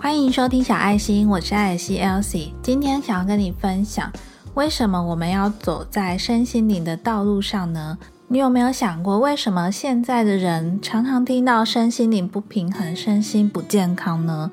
[0.00, 2.52] 欢迎收听小爱心，我是艾尔西 Elsie。
[2.62, 4.10] 今天想要跟你分享，
[4.54, 7.98] 为什么我们要走在身心灵的道路上呢？
[8.28, 14.52] 你有没有想过，为什么现在的人常常听到身心灵不平衡、身心不健康呢？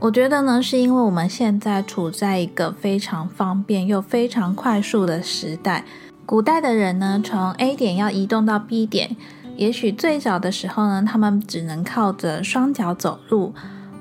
[0.00, 5.84] 我觉得呢，是因为我们现在处在一个非常方便又非常快速的时代。
[6.26, 9.16] 古代的人呢，从 A 点要移动到 B 点，
[9.56, 13.54] 也许最早的时候呢，他们只能靠着双脚走路。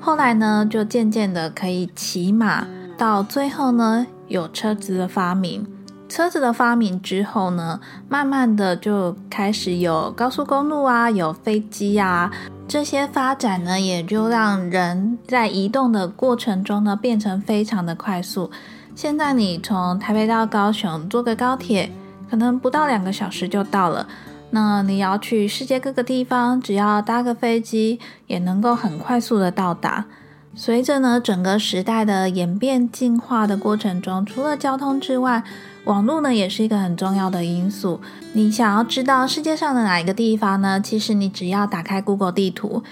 [0.03, 2.65] 后来呢，就渐渐的可以骑马，
[2.97, 5.65] 到最后呢，有车子的发明。
[6.09, 12.31] 车子的发明之后呢，慢慢的就开始有高速公路啊，有飞机啊，
[12.67, 18.49] 这些发展呢，也就让人在移动的过程中呢，变成非常的快速。
[18.95, 21.89] 现在你从台北到高雄坐个高铁，
[22.27, 24.07] 可能不到两个小时就到了。
[24.51, 30.05] 那你要去世界各个地方，只要搭个飞机，也能够很快速的到达。
[30.53, 35.41] 随着呢整个时代的演变进化的过程中，除了交通之外，
[35.85, 38.01] 网络呢也是一个很重要的因素。
[38.33, 40.81] 你想要知道世界上的哪一个地方呢？
[40.81, 42.83] 其实你只要打开 Google 地图，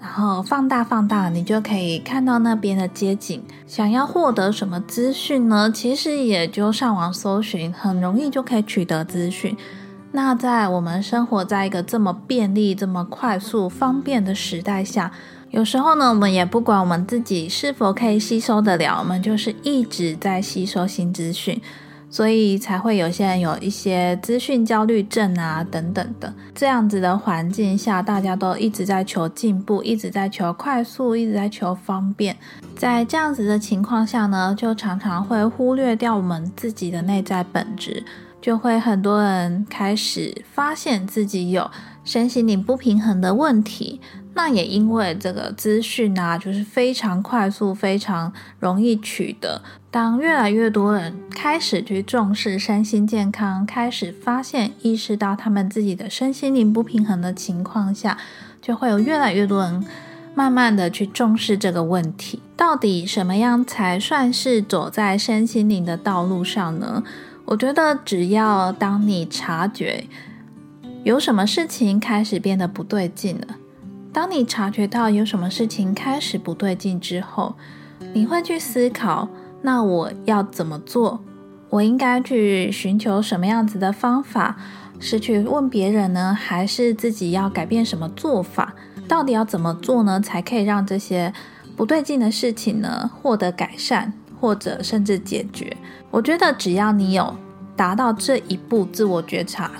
[0.00, 3.42] 然后放大放大，你就可以看到那边的街景。
[3.66, 5.68] 想要获得什么资讯呢？
[5.72, 9.56] 其实也就上网搜寻，很容易就可以取得资讯。
[10.12, 15.12] 那在我们生活在一个这么便利、这么快速、方便的时代下，
[15.50, 21.60] 有时候呢，我们也不管我们自己是否可以吸收得了，我们就是一直在吸收新资讯，
[22.10, 26.34] 所以才会有些人有一些资讯焦虑症啊等等的。
[26.56, 32.36] 这样子的环境下，大家都一直在求进步，一直在求快速，一直在求方便。
[32.76, 38.02] 在这样子的情况下呢，就常常会忽略掉我们自己的内在本质。
[38.40, 41.70] 就会很多人开始发现自己有
[42.04, 44.00] 身心灵不平衡的问题，
[44.34, 49.60] 那也因为这个资讯啊，就是非常快速、非常容易取得。
[49.90, 58.16] 当越来越多人开始去重视身心健康，开始发现、意识到他们自己的身心灵不平衡的情况下，
[58.62, 59.84] 就会有越来越多人
[60.34, 62.40] 慢慢的去重视这个问题。
[62.56, 67.02] 到底什么样才算是走在身心灵的道路上呢？
[67.50, 70.04] 我觉得，只要当你察觉
[71.02, 73.56] 有什么事情开始变得不对劲了，
[74.12, 77.56] 当你察觉到有什么事情开始不对劲之后，
[78.14, 79.28] 你会去思考：
[79.62, 81.24] 那我要怎么做？
[81.70, 84.56] 我应该去寻求什么样子的方法？
[85.00, 88.76] 是去问别人呢，还是自己要改变什么做法？
[89.08, 91.32] 到底要怎么做呢，才可以让这些
[91.76, 94.12] 不对劲的事情呢获得改善？
[94.40, 95.76] 或者甚至解决，
[96.10, 97.36] 我觉得只要你有
[97.76, 99.70] 达到这一步自我觉察，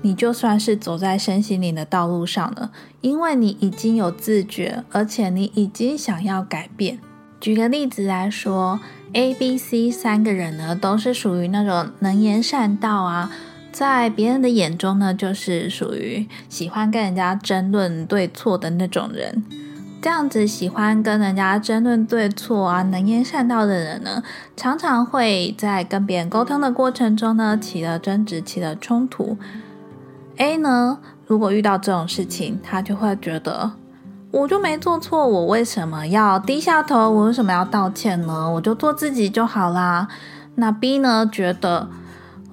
[0.00, 2.70] 你就算是走在身心灵的道路上了，
[3.02, 6.98] 因为你已经有自觉，而且你已经想要改变。
[7.38, 8.80] 举个例子来说
[9.12, 13.30] ，A、B、C 三个人呢，都是属于那种能言善道啊，
[13.72, 19.42] 在别人的眼中呢，就是属于喜欢跟人家争论对错的那种人。
[20.02, 24.22] 这样子喜欢跟人家争论对错啊，能言善道的人呢，
[24.56, 29.36] 常常会在跟别人沟通的过程中呢，起了争执，起了冲突。
[30.38, 33.72] A 呢，如果遇到这种事情，他就会觉得，
[34.30, 37.10] 我就没做错，我为什么要低下头？
[37.10, 38.50] 我为什么要道歉呢？
[38.52, 40.08] 我就做自己就好啦。
[40.54, 41.90] 那 B 呢，觉得，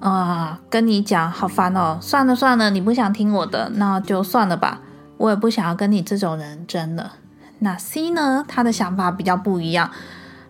[0.00, 4.82] 啊，跟你讲好烦哦，算了算了，你不想听我的，那就算了吧，
[5.16, 7.12] 我也不想要跟你这种人争了。
[7.60, 8.44] 那 C 呢？
[8.46, 9.90] 他的想法比较不一样，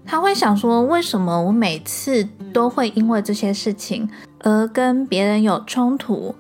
[0.04, 4.08] 他会想说：为什么我每次都会因为这些事情
[4.40, 6.34] 而跟别人有冲突？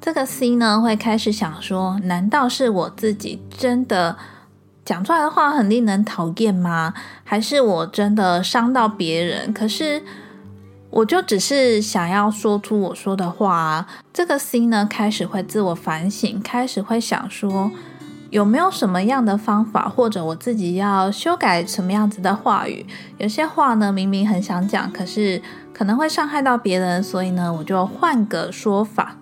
[0.00, 4.16] 这个 C 呢，会开始想说：难道是我自己真的
[4.84, 6.94] 讲出来的话很令人讨厌吗？
[7.24, 9.52] 还是我真的伤到别人？
[9.52, 10.02] 可是
[10.90, 13.86] 我就只是想要说出我说的话啊。
[14.12, 17.70] 这个 C 呢，开始会自我反省，开始会想说。
[18.30, 22.86] 有没有什么样的方法，或者我自己要修改什么样子的话语？
[23.18, 25.42] 有些话呢，明明很想讲，可是
[25.72, 29.16] 可能会伤害到别人，所以呢，我就换个说法。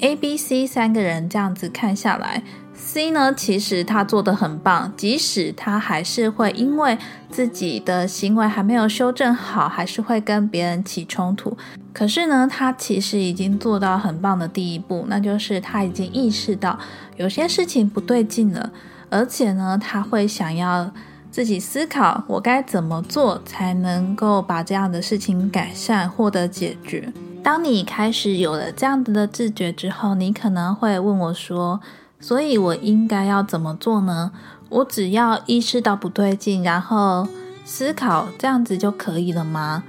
[0.00, 2.42] A、B、C 三个人这样子看下来。
[2.74, 6.96] C 呢，其实他做的很棒，即使他还是会因为
[7.28, 11.56] 自己的行为还没有修正好，还是会跟别人起冲突。
[11.98, 16.78] 可是呢，他其实已经做到很棒的第一步，那就是他已经意识到
[17.16, 18.70] 有些事情不对劲了，
[19.10, 20.92] 而且呢，他会想要
[21.32, 27.12] 自己思考我该怎么做才能够把这样的事情改善，获得解决。
[27.42, 31.80] 当你开始有了这样子的自觉之后，你可能会问我说。
[32.20, 34.32] 所以我应该要怎么做呢？
[34.68, 37.26] 我只要意识到不对劲，然后
[37.64, 39.82] 思考，这样子就可以了吗？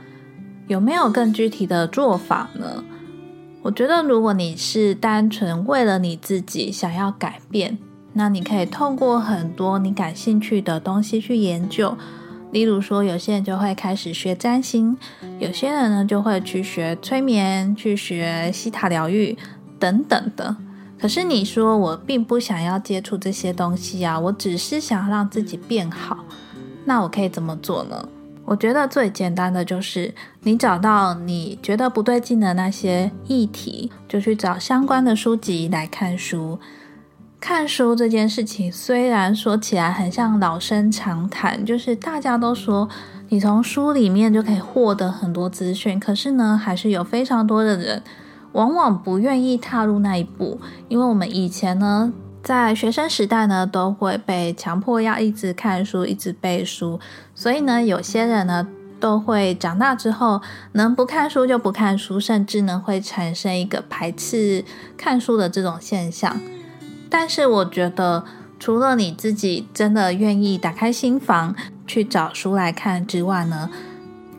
[0.69, 2.83] 有没有更具体的做法呢？
[3.63, 7.75] 我觉得，如果你是单纯为了你自己想要改变，
[8.13, 11.97] 那你可以透过很多你感兴趣的东西去研究。
[12.51, 14.95] 例如说，有些人就会开始学占星，
[15.39, 19.35] 有些人呢就会去学催眠、去学西塔疗愈
[19.79, 20.55] 等等的。
[20.99, 26.23] 可是你说我并不想要接触这些东西啊，我只是想让自己变好，
[26.85, 28.07] 那我可以怎么做呢？
[28.49, 30.11] 我觉得最简单的就是
[30.41, 36.57] 你找到你觉得不对劲的那些议题，就去找相关的书籍来看书。
[37.39, 42.89] 看书这件事情虽然说起来很像老生常谈，就是大家都说
[43.27, 48.01] 你从书里面就可以获得很多资讯，可是呢，还是有非常多的人
[48.53, 52.11] 往往不愿意踏入那一步，因为我们以前呢。
[52.41, 56.99] 在学生时代呢，都会被强迫要一直看书、一直背书，
[57.35, 58.67] 所以呢，有些人呢
[58.99, 60.41] 都会长大之后
[60.71, 64.63] 能不看书就不看书，甚至呢会产生一个排斥
[64.97, 66.39] 看书的这种现象。
[67.09, 68.23] 但是我觉得，
[68.57, 73.69] 除了你自己真的愿意打开心房去找书来看之外呢，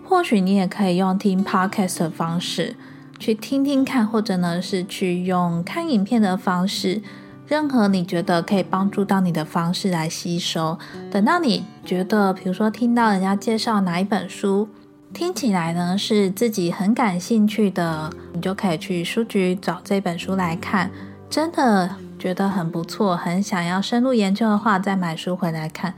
[0.04, 2.74] 或许你也可以用听 podcast 的方式
[3.18, 7.02] 去听听看，或者呢是去用看影片的方式。
[7.50, 10.78] 任何你觉得可以帮助到你的方式来吸收。
[11.10, 14.68] 等到你觉得，比如说听到人家介绍哪一本书，
[15.12, 20.92] 听起来呢是自己很感兴趣的，你就可以去书局找这本书来看。
[21.28, 25.92] 真的觉得很不错，很想要深入研究的话，再买书回来看。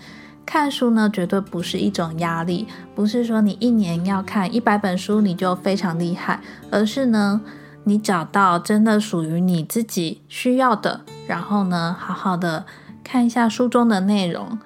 [0.46, 6.40] 看书呢，绝对不是一种压力，不是说你一年要看一百本书你就非常厉害，
[6.70, 7.42] 而是呢。
[7.84, 12.64] 你找到真的属于你自己需要的，然后呢，好好的
[13.02, 14.58] 看一下书中的内容。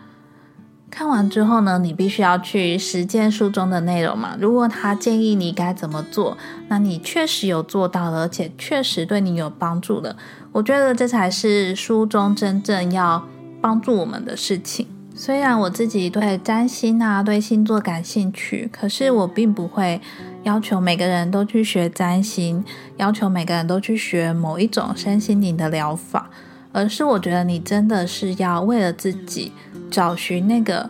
[0.90, 4.36] 看完之后呢，你必须要去实践书中的内容嘛。
[4.40, 10.16] 如果他建议你该怎么做，那你确实有做到了，而且确实对你有帮助的。
[10.52, 13.22] 我觉得这才是书中真正要
[13.60, 14.86] 帮助我们的事情。
[15.14, 20.00] 虽然我自己对占星啊、对星座感兴趣，可是我并不会。
[20.46, 22.64] 要求每个人都去学占星，
[22.98, 26.30] 要求每个人都去学某一种身心灵的疗法，
[26.70, 29.50] 而是我觉得你真的是要为了自己
[29.90, 30.88] 找寻那个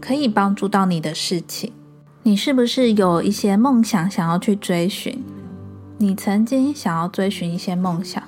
[0.00, 1.72] 可以帮助到你的事情。
[2.24, 5.22] 你是不是有一些梦想想要去追寻？
[5.98, 8.20] 你曾经想要追寻一些梦想，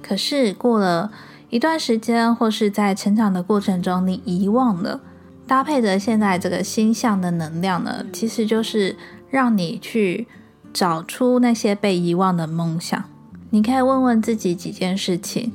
[0.00, 1.12] 可是过了
[1.50, 4.98] 一段时间，或是在成长的过程中，你遗忘了。
[5.52, 8.96] 搭配着现在这个星象的能量呢，其实就是。
[9.28, 10.26] 让你去
[10.72, 13.02] 找出那些被遗忘的梦想。
[13.50, 15.52] 你可以问问自己几件事情：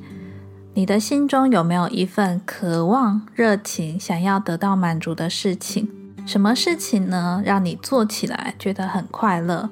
[0.73, 5.87] 你的心中有没有一份渴望、热情，想要得到满足的事情？
[6.25, 7.41] 什么事情呢？
[7.45, 9.69] 让你做起来觉得很快乐？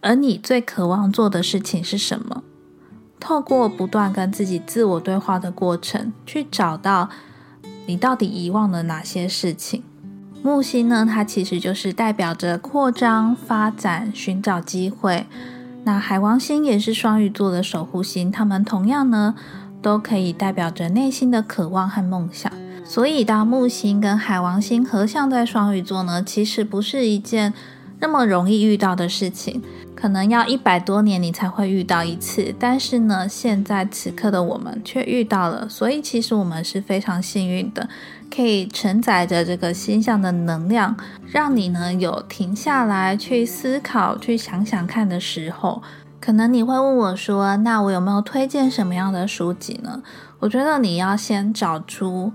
[0.00, 2.44] 而你最渴望做的事情是什么？
[3.18, 7.10] 透过不断跟自己自我对话的过程，去找到
[7.86, 9.82] 你到底遗忘了哪些事情。
[10.42, 15.26] 木星呢，它其实就是代表着扩张、发展、寻找机会。
[15.84, 19.34] 那海王星也是双鱼座的守护星，它们同样呢，
[19.80, 22.52] 都可以代表着内心的渴望和梦想。
[22.84, 27.52] 所以，当木星跟海王星合相在双鱼座呢，其实不是一件
[27.98, 29.62] 那么容易遇到的事情，
[29.96, 32.54] 可能要一百多年你才会遇到一次。
[32.56, 37.88] 但是呢，现在此刻的我们却遇到了，所以其实我们是非常幸运的。
[38.28, 45.82] 可以承载着这个星象的能量，让你呢有停下来去思考、去想想看的时候。
[46.20, 50.02] 可能你会问我说：“那我有没有推荐什么样的书籍呢？”
[50.40, 52.32] 我觉得你要先找出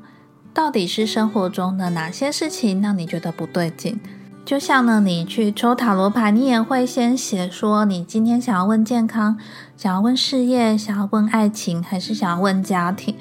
[0.54, 4.00] 到底是生活中的哪些事情让你觉得不对劲。
[4.52, 9.38] 就像呢，你去抽塔罗牌，你也会先写说你今天想要问健康、
[9.78, 13.16] 想要问事业、想要问爱情，还是想要问家庭。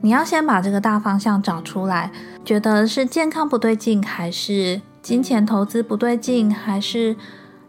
[0.00, 2.10] 你要先把这个大方向找出来，
[2.42, 7.16] 觉得是健康不对劲，还是金钱投资不对劲，还是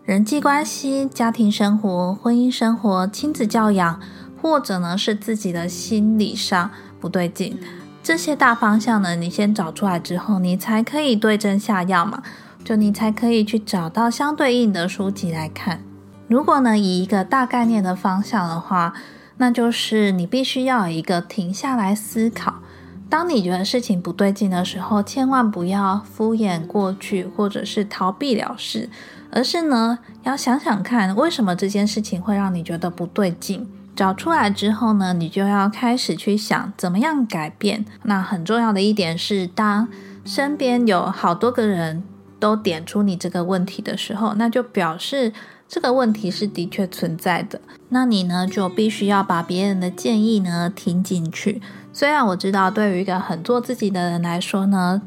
[0.06, 4.00] 人际关系、家庭生活、婚姻生活、亲子教养，
[4.42, 7.60] 或者呢是自己的心理上不对劲。
[8.02, 12.24] 这些大方向呢，你先找出来之后，你才可以对症下药嘛，
[12.64, 15.82] 就你才可以去找到相对应的书籍来看。
[16.28, 18.94] 如果呢以一个大概念的方向的话。
[19.38, 22.62] 那就是你必须要有一个停下来思考。
[23.10, 28.88] 当你觉得事情不对劲的时候，千万不要敷衍过去，或者是逃避了事，
[29.32, 33.68] 而是呢，要想想看，为什么这件事情会让你觉得不对劲。
[33.96, 37.84] 找出来之后呢，你就要开始去想怎么样改变。
[38.04, 39.88] 那很重要的一点是，当
[40.24, 42.04] 身边有好多个人
[42.44, 45.32] 都点出你这个问题的时候，那就表示
[45.70, 47.62] 这个问题是的确存在的。
[47.88, 51.62] 那你呢，就必须要把别人的建议呢听进去。
[51.94, 55.02] 虽然我知道，对于一个很做自己的人来说呢，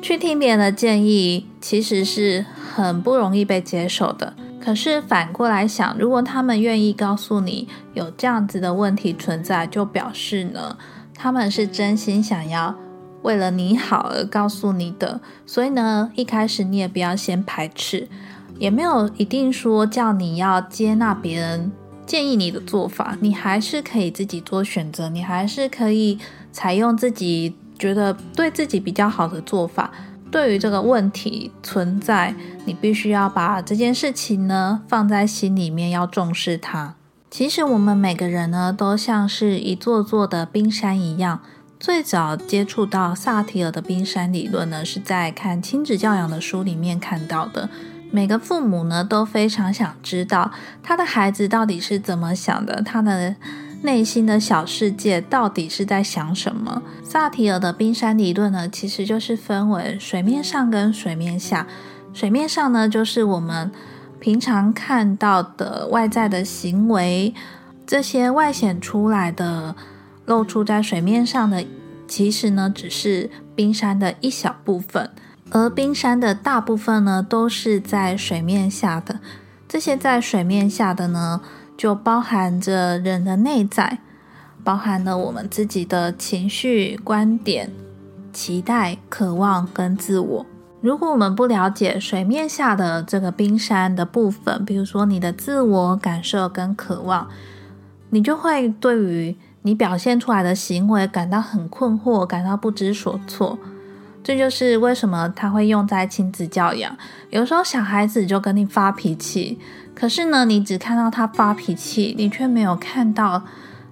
[0.00, 4.32] 去听别人的建议其实是很不容易被接受的。
[4.58, 10.78] 可是反过来想，如果他们愿意告诉你有这样子的问题存在，就表示呢，
[11.14, 12.74] 他们是真心想要
[13.22, 15.20] 为了你好而告诉你的。
[15.46, 18.08] 所以呢，一开始你也不要先排斥，
[18.58, 21.72] 也没有一定说叫你要接纳别人
[22.06, 26.18] 建议你的做法，你还是可以自己做选择，你还是可以
[26.52, 29.90] 采用自己觉得对自己比较好的做法。
[30.30, 32.34] 对于这个问题存在，
[32.66, 36.96] 你必须要把这件事情呢放在心里面，要重视它。
[37.30, 41.40] 其实我们每个人呢，都像是一座座的冰山一样。
[41.80, 47.68] 最早接触到萨提尔的冰山理论呢，是在看亲子教养的书里面看到的。
[48.10, 50.50] 每个父母呢，都非常想知道
[50.82, 53.36] 他的孩子到底是怎么想的，他的。
[53.80, 56.82] 内心的小世界到底是在想什么？
[57.04, 61.64] 萨提尔的冰山理论呢，其实就是分为水面上跟水面下。
[62.12, 63.70] 水面上呢，就是我们
[64.18, 67.32] 平常看到的外在的行为，
[67.86, 69.76] 这些外显出来的、
[70.28, 71.64] 露出在水面上的，
[72.06, 75.10] 其实呢，只是冰山的一小部分，
[75.50, 79.18] 而冰山的大部分呢，都是在水面下的。
[79.66, 81.40] 这些在水面下的呢？
[81.76, 84.00] 就包含着人的内在，
[84.64, 87.70] 包含了我们自己的情绪、观点、
[88.32, 90.46] 期待、渴望跟自我。
[90.80, 97.28] 如果我们不了解水面下的这个冰山的部分，比如说你的自我感受跟渴望，
[98.10, 99.36] 你就会对于
[99.68, 103.58] 你表现出来的行为感到很困惑，感到不知所措。
[104.24, 106.96] 这就是为什么他会用在亲子教养。
[107.28, 109.58] 有时候小孩子就跟你发脾气。
[109.94, 113.42] 可是呢，你只看到他发脾气，你却没有看到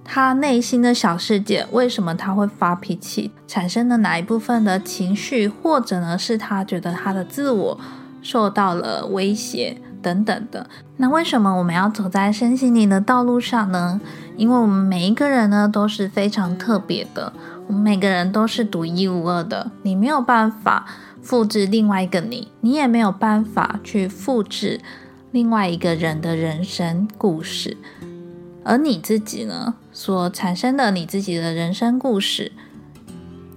[0.02, 1.66] 他内心的小世界。
[1.73, 3.30] 为什么他会发脾气？
[3.47, 7.78] 产生的哪一部分的情绪，或者呢，是他觉得他的自我
[8.23, 10.69] 受到了威胁等等的？
[10.97, 14.00] 那为什么我们要走在身心灵的道路上呢？
[14.37, 17.33] 因为我们每一个人呢都是非常特别的，
[17.67, 19.71] 我们每个人都是独一无二的。
[19.83, 20.87] 你没有办法
[21.23, 24.81] 复制另外一个你，你也没有办法去复制。
[25.33, 27.76] 另外一个人的人生故事，
[28.65, 32.53] 而你自己呢，所产生的你自己的人生故事，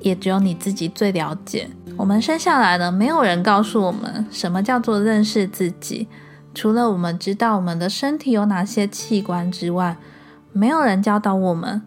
[0.01, 1.69] 也只有你自己最了解。
[1.95, 6.09] 我们生下来呢，没有人告诉我们什么叫做认识自己，
[6.59, 9.95] 除了我们知道我们的身体有哪些器官之外，
[10.51, 11.81] 没有人教导我们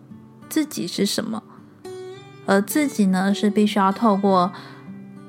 [0.48, 1.42] 自己是什么。
[2.46, 4.50] 而自己呢，是必须要透过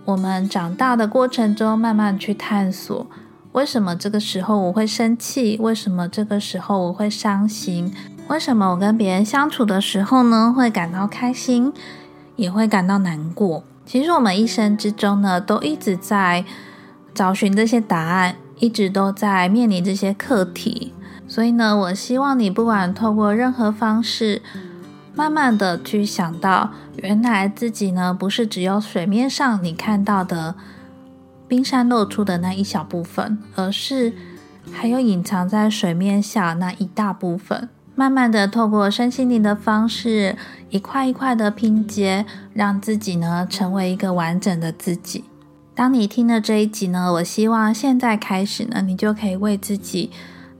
[0.05, 3.05] 我们长大的过程中，慢慢去探索。
[3.51, 5.57] 为什么这个时候我会生气？
[5.59, 7.93] 为什么这个时候我会伤心？
[8.29, 11.73] 为什么我跟别人相处的时候呢，会感到开心，
[12.37, 13.65] 也会感到难过？
[13.85, 16.45] 其实我们一生之中呢，都一直在
[17.13, 20.93] 找寻这些答案，一直都在面临这些课题。
[21.27, 24.41] 所以呢，我希望你不管透过任何方式，
[25.15, 30.55] 慢慢的去想到，原来自己呢，不是只有水面上你看到的。
[31.45, 34.13] 冰山露出的那一小部分，而是
[34.71, 37.69] 还有隐藏在水面下那一大部分。
[37.93, 40.35] 慢慢的，透过身心灵的方式，
[40.71, 45.25] 一块一块的拼接，让自己呢成为一个完整的自己。
[45.75, 50.11] 当你听了这一集呢，我希望现在开始呢，你就可以为自己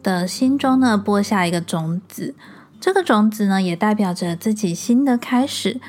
[0.02, 2.34] 的心中呢播下一个种子。
[2.80, 5.80] 这个种子呢，也代表着自己新的开始。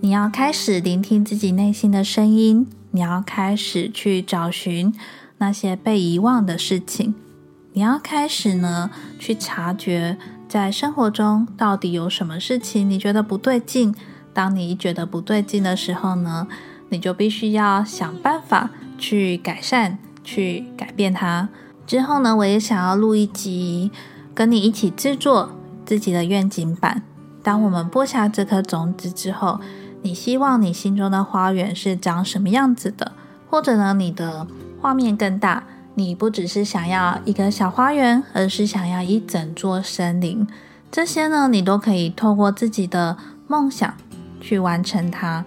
[0.00, 2.66] 你要开始聆听自己内心的声音。
[2.90, 4.94] 你要开始去找寻
[5.38, 7.14] 那些被遗忘的事情，
[7.72, 10.16] 你要开始呢去察觉
[10.48, 13.94] 在生活中到底有什么事情你觉得不对劲。
[14.32, 16.46] 当你觉得不对劲的时候呢，
[16.88, 21.48] 你就必须要想办法去改善、去改变它。
[21.86, 23.90] 之后呢，我也想要录一集，
[24.34, 25.52] 跟你一起制作
[25.84, 27.02] 自己的愿景版。
[27.42, 29.60] 当我们播下这颗种子之后。
[30.00, 33.10] 你希望你心中的花园是长什么样子的？
[33.50, 34.46] 或者呢，你的
[34.80, 35.64] 画面更大，
[35.96, 40.46] 你不只是想要一个小花园，而是想要一整座森林。
[40.92, 43.16] 这些呢，你都可以透过自己的
[43.48, 43.92] 梦想
[44.40, 45.44] 去完成它。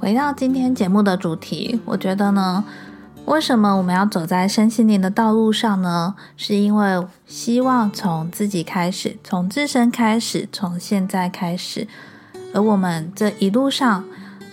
[0.00, 2.64] 回到今天节目的主题，我觉得呢，
[3.26, 6.14] 为什么我们要走在身心灵的道路上呢？
[6.38, 11.86] 是因为希望从自己开始，从自身开始，从现在开始。
[12.54, 14.02] 而我们这一路上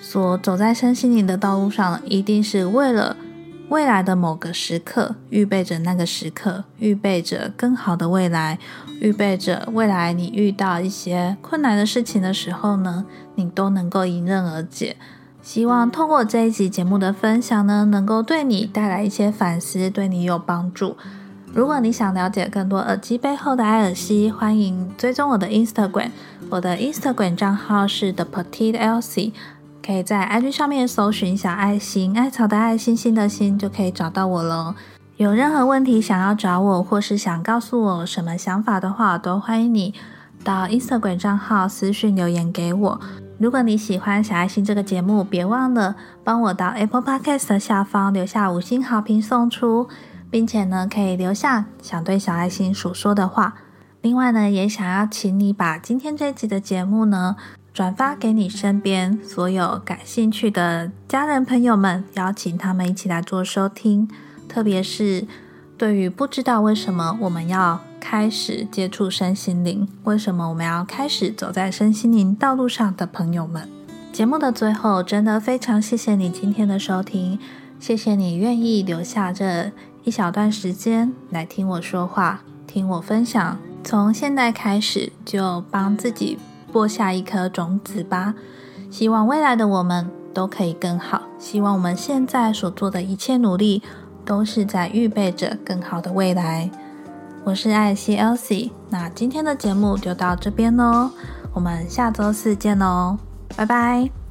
[0.01, 3.15] 所走在身心灵的道路上，一定是为了
[3.69, 8.59] 未来的某个时刻，预备着那个时刻，预备着更好的未来，
[8.99, 14.97] 预备着未来你遇到一些困难的事情的时候呢，你都能够迎刃而解。
[15.47, 20.97] 希望通过这一集节目的分享呢，能够对你带来一些反思，对你有帮助。
[21.53, 26.09] 如果你想了解更多耳机背后的艾尔西，欢迎追踪我的 Instagram，
[26.49, 29.31] 我的 Instagram 账号是 The Petite Elsie，
[29.81, 34.75] 可以在 IG 上面搜寻小爱心，艾草的爱，心心的心，就可以找到我了。
[35.15, 39.93] 有任何问题想要找我，或是想告诉我什么想法的话，都欢迎你
[40.43, 42.99] 到 Instagram 账号私讯留言给我。
[43.39, 49.87] 如果你喜欢小爱心这个节目，别忘了帮我到 Apple Podcast 的下方留下五星好评送出，
[50.31, 53.53] 并且呢，可以留下想对小爱心所说的话。
[54.01, 57.35] 另外呢，也想要请你把今天这集的节目呢，
[57.71, 64.09] 转发给你身边所有感兴趣的家人朋友们，邀请他们一起来做收听。
[64.49, 65.27] 特别是
[65.77, 67.81] 对于不知道为什么我们要。
[68.09, 73.67] 开始接触身心灵，为什么我们要开始走在身心灵道路上的朋友们？
[74.13, 77.37] 节目的最后，真的非常谢谢你今天的收听，
[77.81, 79.73] 谢谢你愿意留下这
[80.05, 83.57] 一小段时间来听我说话，听我分享。
[83.83, 86.39] 从现在开始，就帮自己
[86.71, 88.33] 播下一颗种子吧。
[88.89, 93.83] 希望未来的我们都可以更好，希望我们现在所做的一切努力，
[94.23, 96.71] 都是在预备着更好的未来。
[97.47, 101.09] 我是艾希 Elsie，那今天的节目就到这边喽，
[101.53, 103.17] 我们下周四见喽，
[103.55, 104.26] 拜拜。